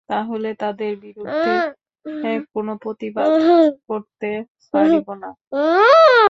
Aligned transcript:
তাহলে 0.09 0.49
তাদের 0.55 0.91
বিরুদ্ধে 0.97 1.51
কোনো 2.53 2.71
প্রতিবাদ 2.83 3.29
করতে 3.89 4.29
পারবি 4.73 5.13
না। 5.15 5.29